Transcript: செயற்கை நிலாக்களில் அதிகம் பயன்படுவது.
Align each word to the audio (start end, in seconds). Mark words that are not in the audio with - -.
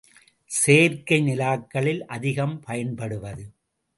செயற்கை 0.51 1.19
நிலாக்களில் 1.21 2.01
அதிகம் 2.07 2.59
பயன்படுவது. 2.59 3.45